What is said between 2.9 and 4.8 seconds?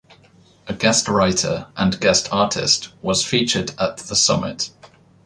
was featured at the summit.